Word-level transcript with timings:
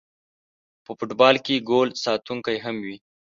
په 0.85 0.91
فوټبال 0.97 1.35
کې 1.45 1.65
ګول 1.69 1.89
ساتونکی 2.03 2.57
هم 2.65 2.75
وي 2.85 2.97